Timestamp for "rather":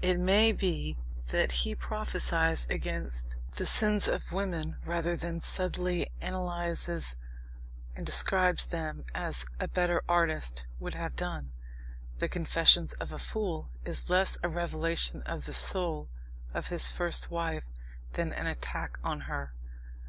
4.86-5.16